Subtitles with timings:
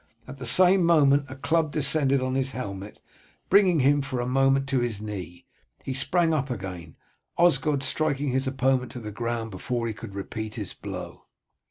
[0.27, 2.99] At the same moment a club descended on his helmet,
[3.51, 5.45] bringing him for a moment to his knee.
[5.83, 6.95] He sprang up again,
[7.37, 11.27] Osgod striking his opponent to the ground before he could repeat his blow.